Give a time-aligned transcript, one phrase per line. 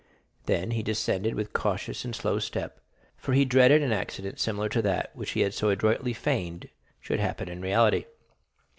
[0.47, 2.79] Then he descended with cautious and slow step,
[3.17, 7.19] for he dreaded lest an accident similar to that he had so adroitly feigned should
[7.19, 8.05] happen in reality.